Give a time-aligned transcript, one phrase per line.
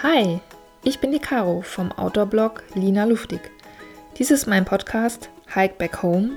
[0.00, 0.38] Hi,
[0.84, 3.40] ich bin die Caro vom Outdoor-Blog Lina Luftig.
[4.16, 6.36] Dies ist mein Podcast Hike Back Home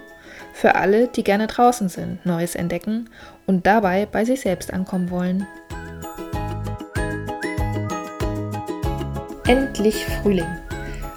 [0.51, 3.11] für alle, die gerne draußen sind, Neues entdecken
[3.45, 5.45] und dabei bei sich selbst ankommen wollen.
[9.45, 10.57] Endlich Frühling.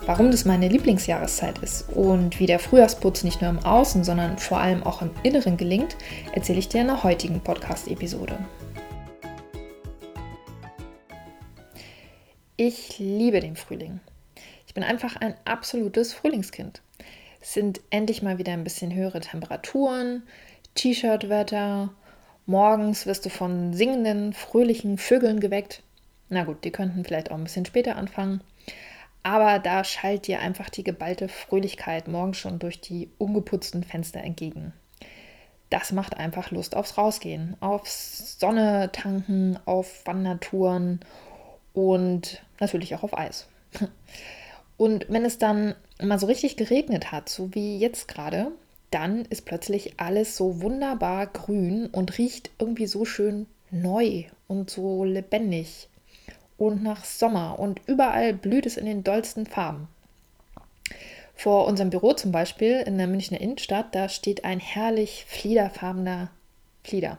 [0.04, 4.60] Warum das meine Lieblingsjahreszeit ist und wie der Frühjahrsputz nicht nur im Außen, sondern vor
[4.60, 5.96] allem auch im Inneren gelingt,
[6.34, 8.38] erzähle ich dir in der heutigen Podcast-Episode.
[12.56, 13.98] Ich liebe den Frühling.
[14.68, 16.82] Ich bin einfach ein absolutes Frühlingskind.
[17.40, 20.22] Es sind endlich mal wieder ein bisschen höhere Temperaturen,
[20.76, 21.92] T-Shirt-Wetter.
[22.46, 25.82] Morgens wirst du von singenden, fröhlichen Vögeln geweckt.
[26.28, 28.40] Na gut, die könnten vielleicht auch ein bisschen später anfangen.
[29.24, 34.72] Aber da schallt dir einfach die geballte Fröhlichkeit morgens schon durch die ungeputzten Fenster entgegen.
[35.70, 41.00] Das macht einfach Lust aufs Rausgehen, aufs Sonne tanken, auf Wandertouren
[41.74, 43.46] und natürlich auch auf Eis.
[44.76, 48.50] Und wenn es dann mal so richtig geregnet hat, so wie jetzt gerade,
[48.90, 55.04] dann ist plötzlich alles so wunderbar grün und riecht irgendwie so schön neu und so
[55.04, 55.88] lebendig
[56.56, 59.88] und nach Sommer und überall blüht es in den dollsten Farben.
[61.34, 66.30] Vor unserem Büro zum Beispiel in der Münchner Innenstadt, da steht ein herrlich fliederfarbener
[66.84, 67.18] Flieder.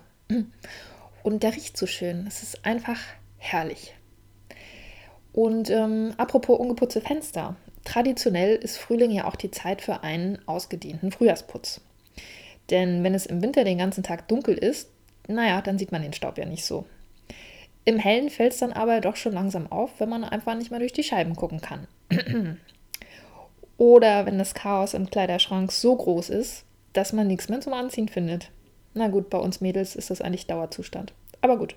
[1.24, 2.26] Und der riecht so schön.
[2.28, 3.00] Es ist einfach
[3.38, 3.94] herrlich.
[5.36, 7.58] Und ähm, apropos ungeputzte Fenster.
[7.84, 11.82] Traditionell ist Frühling ja auch die Zeit für einen ausgedehnten Frühjahrsputz.
[12.70, 14.90] Denn wenn es im Winter den ganzen Tag dunkel ist,
[15.28, 16.86] naja, dann sieht man den Staub ja nicht so.
[17.84, 20.80] Im Hellen fällt es dann aber doch schon langsam auf, wenn man einfach nicht mehr
[20.80, 21.86] durch die Scheiben gucken kann.
[23.78, 26.64] Oder wenn das Chaos im Kleiderschrank so groß ist,
[26.94, 28.52] dass man nichts mehr zum Anziehen findet.
[28.94, 31.12] Na gut, bei uns Mädels ist das eigentlich Dauerzustand.
[31.42, 31.76] Aber gut,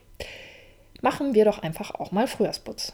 [1.02, 2.92] machen wir doch einfach auch mal Frühjahrsputz.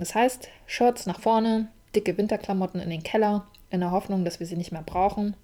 [0.00, 4.46] Das heißt, Shirts nach vorne, dicke Winterklamotten in den Keller, in der Hoffnung, dass wir
[4.46, 5.36] sie nicht mehr brauchen,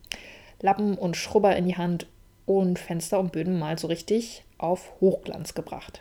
[0.62, 2.06] Lappen und Schrubber in die Hand
[2.46, 6.00] und Fenster und Böden mal so richtig auf Hochglanz gebracht.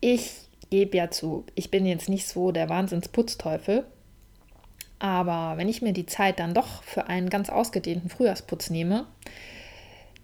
[0.00, 0.32] Ich
[0.70, 3.84] gebe ja zu, ich bin jetzt nicht so der Wahnsinnsputzteufel,
[4.98, 9.06] aber wenn ich mir die Zeit dann doch für einen ganz ausgedehnten Frühjahrsputz nehme,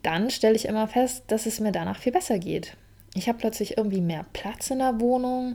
[0.03, 2.77] dann stelle ich immer fest, dass es mir danach viel besser geht.
[3.15, 5.55] Ich habe plötzlich irgendwie mehr Platz in der Wohnung,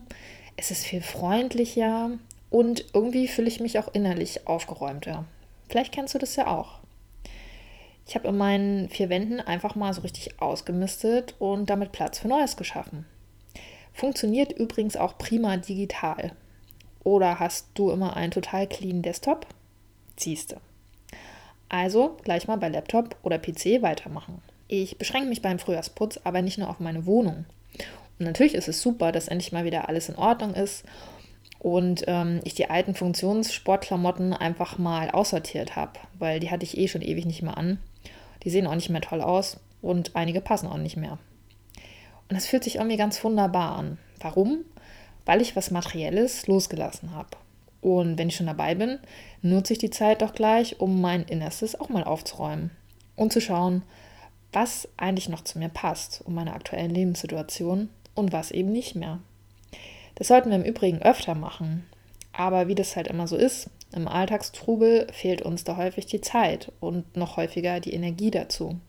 [0.58, 2.12] es ist viel freundlicher
[2.50, 5.26] und irgendwie fühle ich mich auch innerlich aufgeräumter.
[5.70, 6.80] Vielleicht kennst du das ja auch.
[8.08, 12.28] Ich habe in meinen vier Wänden einfach mal so richtig ausgemistet und damit Platz für
[12.28, 13.06] Neues geschaffen.
[13.94, 16.34] Funktioniert übrigens auch prima digital.
[17.04, 19.48] Oder hast du immer einen total clean Desktop?
[20.18, 20.58] Ziehste.
[21.70, 24.42] Also gleich mal bei Laptop oder PC weitermachen.
[24.68, 27.46] Ich beschränke mich beim Frühjahrsputz aber nicht nur auf meine Wohnung.
[28.22, 30.86] Und natürlich ist es super, dass endlich mal wieder alles in Ordnung ist
[31.58, 36.88] und ähm, ich die alten Funktionssportklamotten einfach mal aussortiert habe, weil die hatte ich eh
[36.88, 37.80] schon ewig nicht mehr an.
[38.44, 41.18] Die sehen auch nicht mehr toll aus und einige passen auch nicht mehr.
[42.30, 43.98] Und das fühlt sich irgendwie ganz wunderbar an.
[44.20, 44.66] Warum?
[45.26, 47.30] Weil ich was Materielles losgelassen habe.
[47.82, 49.00] Und wenn ich schon dabei bin,
[49.42, 52.70] nutze ich die Zeit doch gleich, um mein Innerstes auch mal aufzuräumen
[53.16, 53.82] und zu schauen,
[54.54, 59.20] was eigentlich noch zu mir passt, um meine aktuellen Lebenssituation und was eben nicht mehr.
[60.16, 61.86] Das sollten wir im Übrigen öfter machen.
[62.34, 66.72] Aber wie das halt immer so ist, im Alltagstrubel fehlt uns da häufig die Zeit
[66.80, 68.80] und noch häufiger die Energie dazu.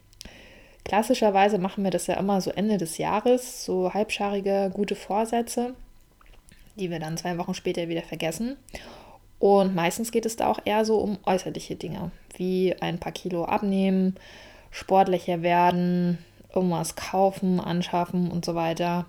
[0.85, 5.75] Klassischerweise machen wir das ja immer so Ende des Jahres, so halbscharige gute Vorsätze,
[6.77, 8.57] die wir dann zwei Wochen später wieder vergessen.
[9.39, 13.45] Und meistens geht es da auch eher so um äußerliche Dinge, wie ein paar Kilo
[13.45, 14.17] abnehmen,
[14.71, 16.19] sportlicher werden,
[16.55, 19.07] irgendwas kaufen, anschaffen und so weiter.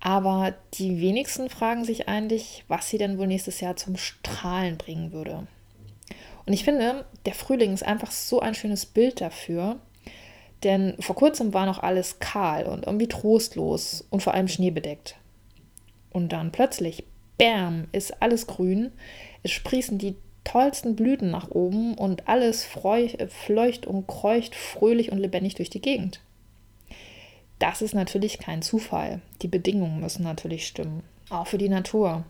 [0.00, 5.12] Aber die wenigsten fragen sich eigentlich, was sie denn wohl nächstes Jahr zum Strahlen bringen
[5.12, 5.46] würde.
[6.46, 9.76] Und ich finde, der Frühling ist einfach so ein schönes Bild dafür,
[10.62, 15.16] denn vor kurzem war noch alles kahl und irgendwie trostlos und vor allem schneebedeckt.
[16.10, 17.04] Und dann plötzlich,
[17.36, 18.92] bam, ist alles grün.
[19.42, 25.54] Es sprießen die tollsten Blüten nach oben und alles fleucht und kreucht fröhlich und lebendig
[25.56, 26.20] durch die Gegend.
[27.58, 29.20] Das ist natürlich kein Zufall.
[29.42, 31.02] Die Bedingungen müssen natürlich stimmen.
[31.30, 32.24] Auch für die Natur.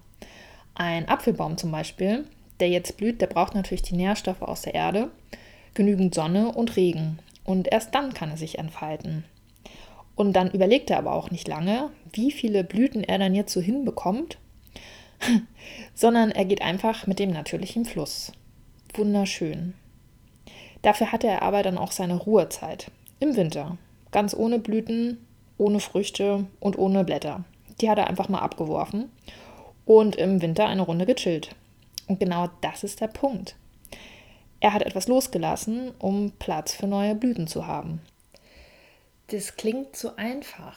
[0.75, 2.25] Ein Apfelbaum zum Beispiel,
[2.61, 5.11] der jetzt blüht, der braucht natürlich die Nährstoffe aus der Erde,
[5.75, 7.19] genügend Sonne und Regen.
[7.45, 9.25] Und erst dann kann er sich entfalten.
[10.15, 13.61] Und dann überlegt er aber auch nicht lange, wie viele Blüten er dann jetzt so
[13.61, 14.39] hinbekommt,
[15.95, 18.33] sondern er geht einfach mit dem natürlichen Fluss.
[18.95, 19.75] Wunderschön.
[20.83, 22.91] Dafür hatte er aber dann auch seine Ruhezeit
[23.21, 23.79] im Winter,
[24.11, 25.27] ganz ohne Blüten,
[25.57, 27.45] ohne Früchte und ohne Blätter.
[27.81, 29.11] Die hat er einfach mal abgeworfen
[29.85, 31.55] und im Winter eine Runde gechillt.
[32.07, 33.57] Und genau das ist der Punkt.
[34.61, 38.01] Er hat etwas losgelassen, um Platz für neue Blüten zu haben.
[39.29, 40.77] Das klingt so einfach.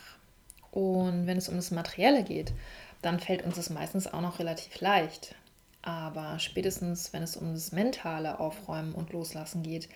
[0.70, 2.52] Und wenn es um das Materielle geht,
[3.00, 5.34] dann fällt uns das meistens auch noch relativ leicht.
[5.82, 9.88] Aber spätestens, wenn es um das mentale Aufräumen und Loslassen geht,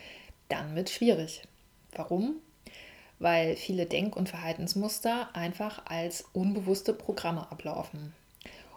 [0.48, 1.42] dann wird es schwierig.
[1.92, 2.36] Warum?
[3.18, 8.12] Weil viele Denk- und Verhaltensmuster einfach als unbewusste Programme ablaufen.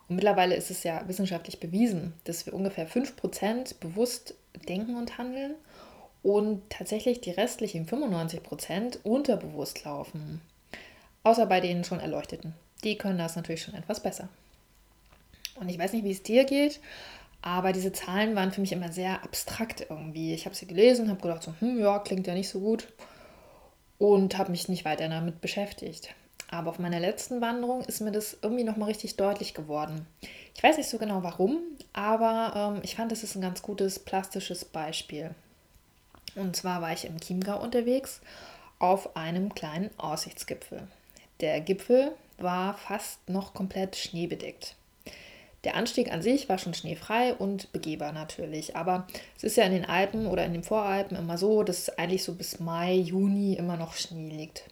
[0.07, 4.33] Und mittlerweile ist es ja wissenschaftlich bewiesen, dass wir ungefähr 5% bewusst
[4.67, 5.55] denken und handeln
[6.23, 10.41] und tatsächlich die restlichen 95% unterbewusst laufen.
[11.23, 12.53] Außer bei den schon Erleuchteten.
[12.83, 14.29] Die können das natürlich schon etwas besser.
[15.59, 16.79] Und ich weiß nicht, wie es dir geht,
[17.41, 20.33] aber diese Zahlen waren für mich immer sehr abstrakt irgendwie.
[20.33, 22.87] Ich habe sie gelesen, habe gedacht, so, hm, ja, klingt ja nicht so gut
[23.99, 26.15] und habe mich nicht weiter damit beschäftigt.
[26.49, 30.07] Aber auf meiner letzten Wanderung ist mir das irgendwie nochmal richtig deutlich geworden.
[30.55, 31.59] Ich weiß nicht so genau warum,
[31.93, 35.29] aber ähm, ich fand, es ist ein ganz gutes plastisches Beispiel.
[36.35, 38.21] Und zwar war ich im Chiemgau unterwegs
[38.79, 40.87] auf einem kleinen Aussichtsgipfel.
[41.41, 44.75] Der Gipfel war fast noch komplett schneebedeckt.
[45.63, 48.75] Der Anstieg an sich war schon schneefrei und begehbar natürlich.
[48.75, 52.23] Aber es ist ja in den Alpen oder in den Voralpen immer so, dass eigentlich
[52.23, 54.63] so bis Mai, Juni immer noch Schnee liegt.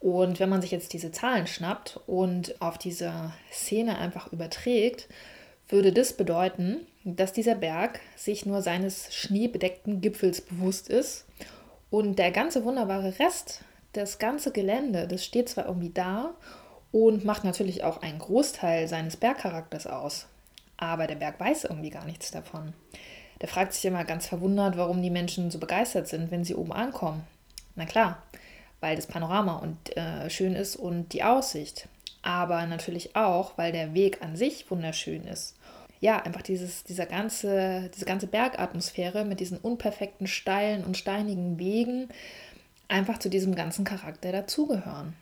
[0.00, 5.08] Und wenn man sich jetzt diese Zahlen schnappt und auf diese Szene einfach überträgt,
[5.68, 11.24] würde das bedeuten, dass dieser Berg sich nur seines schneebedeckten Gipfels bewusst ist
[11.90, 13.60] und der ganze wunderbare Rest,
[13.92, 16.34] das ganze Gelände, das steht zwar irgendwie da
[16.92, 20.26] und macht natürlich auch einen Großteil seines Bergcharakters aus.
[20.76, 22.74] Aber der Berg weiß irgendwie gar nichts davon.
[23.40, 26.72] Der fragt sich immer ganz verwundert, warum die Menschen so begeistert sind, wenn sie oben
[26.72, 27.24] ankommen.
[27.74, 28.22] Na klar,
[28.80, 31.88] weil das Panorama und, äh, schön ist und die Aussicht.
[32.22, 35.56] Aber natürlich auch, weil der Weg an sich wunderschön ist.
[36.00, 42.08] Ja, einfach dieses, dieser ganze, diese ganze Bergatmosphäre mit diesen unperfekten, steilen und steinigen Wegen
[42.88, 45.14] einfach zu diesem ganzen Charakter dazugehören.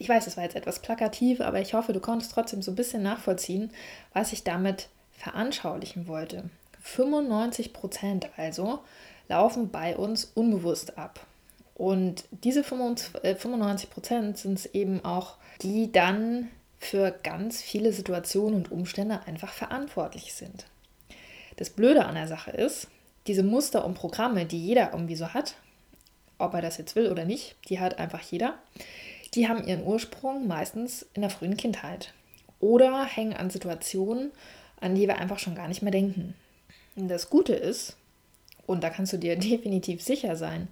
[0.00, 2.74] Ich weiß, es war jetzt etwas plakativ, aber ich hoffe, du konntest trotzdem so ein
[2.74, 3.70] bisschen nachvollziehen,
[4.14, 6.48] was ich damit veranschaulichen wollte.
[6.80, 8.78] 95 Prozent also
[9.28, 11.26] laufen bei uns unbewusst ab.
[11.74, 16.48] Und diese 95 äh, Prozent sind es eben auch, die dann
[16.78, 20.64] für ganz viele Situationen und Umstände einfach verantwortlich sind.
[21.58, 22.88] Das Blöde an der Sache ist,
[23.26, 25.56] diese Muster und Programme, die jeder irgendwie so hat,
[26.38, 28.54] ob er das jetzt will oder nicht, die hat einfach jeder,
[29.34, 32.12] die haben ihren Ursprung meistens in der frühen Kindheit
[32.58, 34.32] oder hängen an Situationen,
[34.80, 36.34] an die wir einfach schon gar nicht mehr denken.
[36.96, 37.96] Und das Gute ist,
[38.66, 40.68] und da kannst du dir definitiv sicher sein,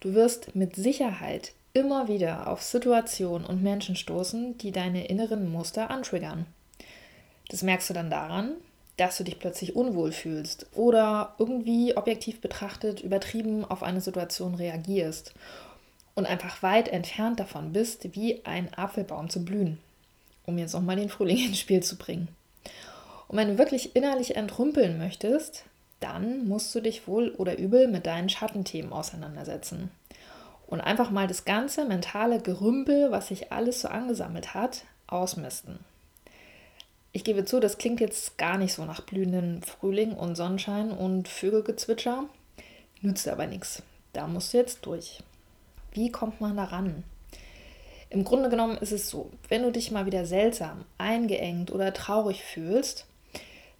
[0.00, 5.90] du wirst mit Sicherheit immer wieder auf Situationen und Menschen stoßen, die deine inneren Muster
[5.90, 6.46] antriggern.
[7.48, 8.54] Das merkst du dann daran,
[8.96, 15.32] dass du dich plötzlich unwohl fühlst oder irgendwie objektiv betrachtet übertrieben auf eine Situation reagierst
[16.20, 19.78] und einfach weit entfernt davon bist, wie ein Apfelbaum zu blühen,
[20.44, 22.28] um jetzt nochmal den Frühling ins Spiel zu bringen.
[23.26, 25.64] Und wenn du wirklich innerlich entrümpeln möchtest,
[25.98, 29.90] dann musst du dich wohl oder übel mit deinen Schattenthemen auseinandersetzen.
[30.66, 35.78] Und einfach mal das ganze mentale Gerümpel, was sich alles so angesammelt hat, ausmisten.
[37.12, 41.28] Ich gebe zu, das klingt jetzt gar nicht so nach blühenden Frühling und Sonnenschein und
[41.28, 42.24] Vögelgezwitscher,
[43.00, 43.82] nützt aber nichts.
[44.12, 45.22] Da musst du jetzt durch.
[45.92, 47.04] Wie kommt man daran?
[48.10, 52.42] Im Grunde genommen ist es so, wenn du dich mal wieder seltsam, eingeengt oder traurig
[52.42, 53.06] fühlst,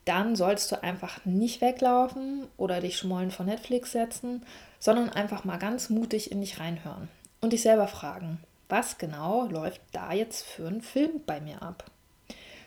[0.05, 4.45] dann sollst du einfach nicht weglaufen oder dich schmollen vor Netflix setzen,
[4.79, 7.09] sondern einfach mal ganz mutig in dich reinhören
[7.41, 8.39] und dich selber fragen,
[8.69, 11.85] was genau läuft da jetzt für ein Film bei mir ab?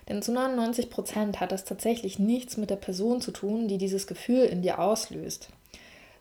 [0.09, 4.05] Denn zu 99 Prozent hat das tatsächlich nichts mit der Person zu tun, die dieses
[4.05, 5.49] Gefühl in dir auslöst,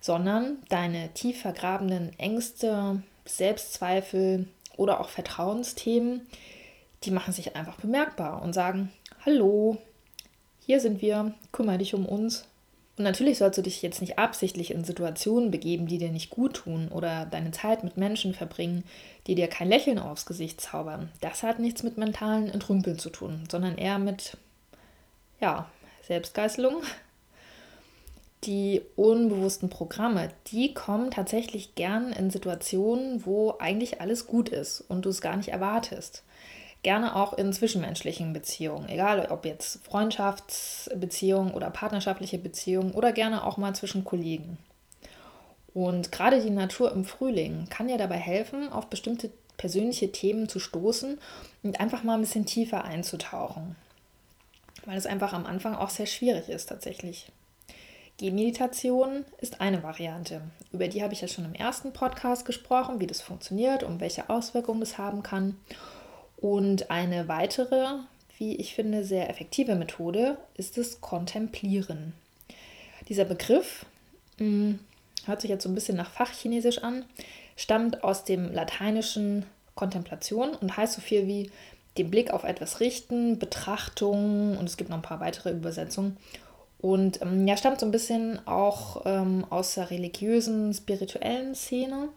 [0.00, 6.26] sondern deine tief vergrabenen Ängste, Selbstzweifel oder auch Vertrauensthemen,
[7.04, 8.92] die machen sich einfach bemerkbar und sagen,
[9.24, 9.78] hallo,
[10.64, 12.46] hier sind wir, kümmere dich um uns.
[12.96, 16.54] Und natürlich sollst du dich jetzt nicht absichtlich in Situationen begeben, die dir nicht gut
[16.54, 18.84] tun oder deine Zeit mit Menschen verbringen,
[19.26, 21.10] die dir kein Lächeln aufs Gesicht zaubern.
[21.20, 24.36] Das hat nichts mit mentalen Entrümpeln zu tun, sondern eher mit,
[25.40, 25.70] ja,
[26.06, 26.82] Selbstgeißelung,
[28.44, 35.04] die unbewussten Programme, die kommen tatsächlich gern in Situationen, wo eigentlich alles gut ist und
[35.04, 36.24] du es gar nicht erwartest.
[36.82, 43.56] Gerne auch in zwischenmenschlichen Beziehungen, egal ob jetzt Freundschaftsbeziehungen oder partnerschaftliche Beziehungen oder gerne auch
[43.56, 44.58] mal zwischen Kollegen.
[45.74, 50.58] Und gerade die Natur im Frühling kann dir dabei helfen, auf bestimmte persönliche Themen zu
[50.58, 51.18] stoßen
[51.62, 53.76] und einfach mal ein bisschen tiefer einzutauchen.
[54.84, 57.30] weil es einfach am Anfang auch sehr schwierig ist tatsächlich.
[58.22, 60.42] Gehmeditation ist eine Variante.
[60.70, 64.30] Über die habe ich ja schon im ersten Podcast gesprochen, wie das funktioniert und welche
[64.30, 65.56] Auswirkungen das haben kann.
[66.36, 67.84] Und eine weitere,
[68.38, 72.12] wie ich finde, sehr effektive Methode ist das Kontemplieren.
[73.08, 73.86] Dieser Begriff
[74.38, 74.78] mh, hm,
[75.24, 77.04] hört sich jetzt so ein bisschen nach Fachchinesisch an,
[77.56, 81.50] stammt aus dem lateinischen Kontemplation und heißt so viel wie
[81.98, 86.18] den Blick auf etwas richten, Betrachtung und es gibt noch ein paar weitere Übersetzungen.
[86.82, 92.08] Und ähm, ja, stammt so ein bisschen auch ähm, aus der religiösen, spirituellen Szene.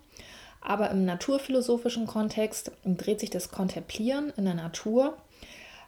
[0.59, 5.15] Aber im naturphilosophischen Kontext dreht sich das Kontemplieren in der Natur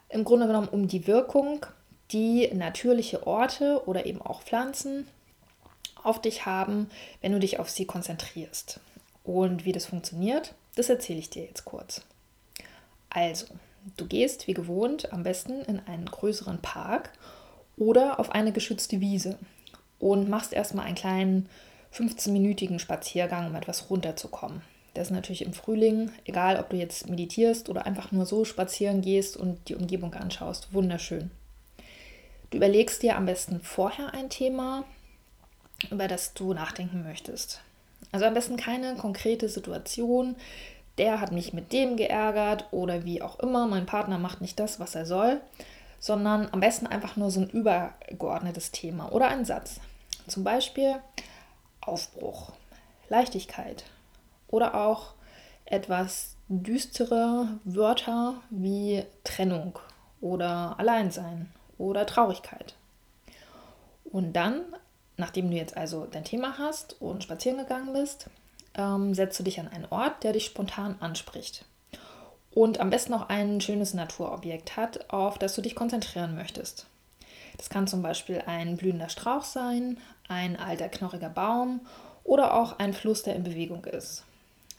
[0.08, 1.66] im Grunde genommen um die Wirkung,
[2.12, 5.06] die natürliche Orte oder eben auch Pflanzen
[6.02, 6.88] auf dich haben,
[7.20, 8.80] wenn du dich auf sie konzentrierst.
[9.24, 12.02] Und wie das funktioniert, das erzähle ich dir jetzt kurz.
[13.10, 13.46] Also,
[13.96, 17.10] du gehst wie gewohnt am besten in einen größeren Park
[17.78, 19.38] oder auf eine geschützte Wiese
[19.98, 21.48] und machst erstmal einen kleinen
[21.94, 24.62] 15-minütigen Spaziergang, um etwas runterzukommen.
[24.94, 29.00] Das ist natürlich im Frühling, egal ob du jetzt meditierst oder einfach nur so spazieren
[29.00, 31.30] gehst und die Umgebung anschaust, wunderschön.
[32.50, 34.84] Du überlegst dir am besten vorher ein Thema,
[35.90, 37.60] über das du nachdenken möchtest.
[38.10, 40.34] Also am besten keine konkrete Situation,
[40.96, 44.80] der hat mich mit dem geärgert oder wie auch immer, mein Partner macht nicht das,
[44.80, 45.40] was er soll,
[45.98, 49.80] sondern am besten einfach nur so ein übergeordnetes Thema oder ein Satz.
[50.26, 50.96] Zum Beispiel
[51.80, 52.52] Aufbruch,
[53.08, 53.84] Leichtigkeit
[54.48, 55.14] oder auch
[55.64, 59.78] etwas düstere Wörter wie Trennung
[60.20, 62.74] oder Alleinsein oder Traurigkeit.
[64.04, 64.62] Und dann,
[65.16, 68.30] nachdem du jetzt also dein Thema hast und spazieren gegangen bist,
[68.74, 71.64] ähm, setzt du dich an einen Ort, der dich spontan anspricht.
[72.52, 76.86] Und am besten auch ein schönes Naturobjekt hat, auf das du dich konzentrieren möchtest.
[77.56, 81.80] Das kann zum Beispiel ein blühender Strauch sein, ein alter knorriger Baum
[82.24, 84.24] oder auch ein Fluss, der in Bewegung ist.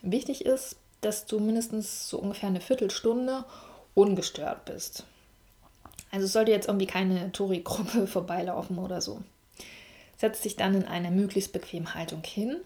[0.02, 3.46] Wichtig ist, dass du mindestens so ungefähr eine Viertelstunde
[3.94, 5.04] ungestört bist.
[6.12, 9.22] Also sollte jetzt irgendwie keine Touri-Gruppe vorbeilaufen oder so.
[10.18, 12.58] Setz dich dann in eine möglichst bequeme Haltung hin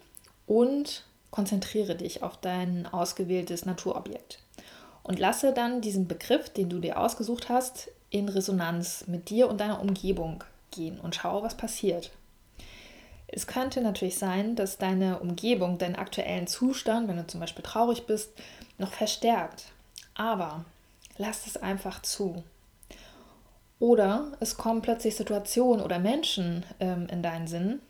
[0.48, 4.43] und konzentriere dich auf dein ausgewähltes Naturobjekt
[5.04, 9.60] und lasse dann diesen Begriff, den du dir ausgesucht hast, in Resonanz mit dir und
[9.60, 12.12] deiner Umgebung gehen und schau, was passiert.
[13.28, 18.06] Es könnte natürlich sein, dass deine Umgebung deinen aktuellen Zustand, wenn du zum Beispiel traurig
[18.06, 18.32] bist,
[18.78, 19.66] noch verstärkt.
[20.14, 20.66] Aber
[21.18, 22.44] lass es einfach zu.
[23.80, 27.82] Oder es kommen plötzlich Situationen oder Menschen ähm, in deinen Sinn,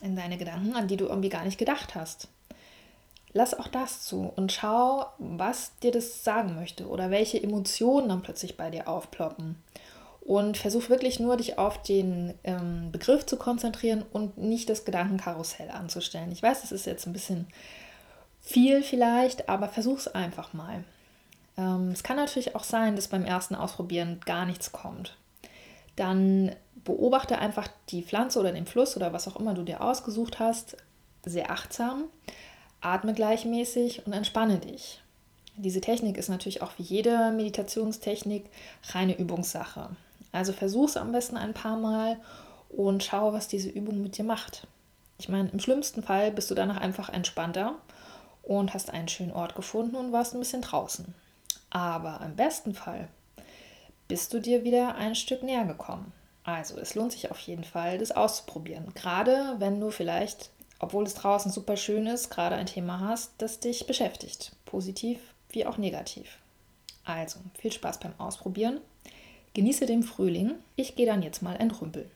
[0.00, 2.28] in deine Gedanken, an die du irgendwie gar nicht gedacht hast
[3.34, 8.22] lass auch das zu und schau, was dir das sagen möchte oder welche Emotionen dann
[8.22, 9.56] plötzlich bei dir aufploppen.
[10.20, 15.70] Und versuch wirklich nur, dich auf den ähm, Begriff zu konzentrieren und nicht das Gedankenkarussell
[15.70, 16.32] anzustellen.
[16.32, 17.46] Ich weiß, das ist jetzt ein bisschen
[18.40, 20.84] viel vielleicht, aber versuch es einfach mal.
[21.58, 25.14] Ähm, es kann natürlich auch sein, dass beim ersten Ausprobieren gar nichts kommt.
[25.96, 30.38] Dann beobachte einfach die Pflanze oder den Fluss oder was auch immer du dir ausgesucht
[30.38, 30.78] hast,
[31.26, 32.04] sehr achtsam
[32.84, 35.00] atme gleichmäßig und entspanne dich.
[35.56, 38.46] Diese Technik ist natürlich auch wie jede Meditationstechnik
[38.90, 39.90] reine Übungssache.
[40.32, 42.18] Also versuch es am besten ein paar Mal
[42.68, 44.66] und schau, was diese Übung mit dir macht.
[45.18, 47.76] Ich meine, im schlimmsten Fall bist du danach einfach entspannter
[48.42, 51.14] und hast einen schönen Ort gefunden und warst ein bisschen draußen.
[51.70, 53.08] Aber im besten Fall
[54.08, 56.12] bist du dir wieder ein Stück näher gekommen.
[56.42, 58.92] Also es lohnt sich auf jeden Fall, das auszuprobieren.
[58.94, 63.60] Gerade wenn du vielleicht obwohl es draußen super schön ist, gerade ein Thema hast, das
[63.60, 65.18] dich beschäftigt, positiv
[65.50, 66.38] wie auch negativ.
[67.04, 68.80] Also, viel Spaß beim Ausprobieren.
[69.54, 70.54] Genieße den Frühling.
[70.74, 72.10] Ich gehe dann jetzt mal entrümpeln.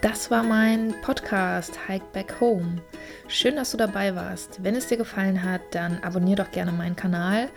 [0.00, 2.80] Das war mein Podcast Hike Back Home.
[3.26, 4.62] Schön, dass du dabei warst.
[4.62, 7.50] Wenn es dir gefallen hat, dann abonniere doch gerne meinen Kanal,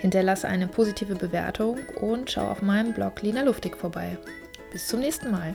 [0.00, 4.18] hinterlasse eine positive Bewertung und schau auf meinem Blog Lina Luftig vorbei.
[4.72, 5.54] Bis zum nächsten Mal.